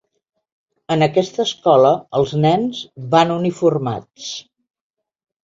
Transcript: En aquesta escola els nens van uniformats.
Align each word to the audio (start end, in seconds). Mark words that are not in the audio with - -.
En 0.95 1.05
aquesta 1.07 1.43
escola 1.43 1.91
els 2.21 2.33
nens 2.47 2.81
van 3.13 3.35
uniformats. 3.37 4.33